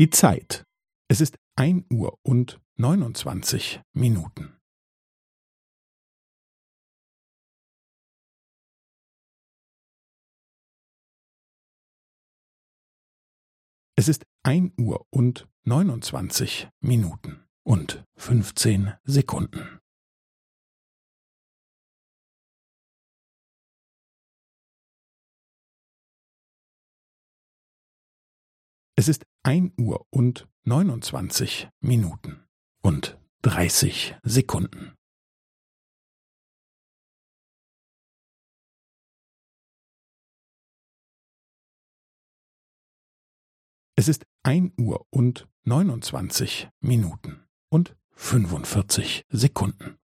[0.00, 0.64] Die Zeit.
[1.10, 4.58] Es ist ein Uhr und neunundzwanzig Minuten.
[13.94, 19.80] Es ist ein Uhr und neunundzwanzig Minuten und fünfzehn Sekunden.
[28.96, 32.46] Es ist ein Uhr und neunundzwanzig Minuten
[32.82, 34.94] und dreißig Sekunden.
[43.96, 49.99] Es ist ein Uhr und neunundzwanzig Minuten und fünfundvierzig Sekunden.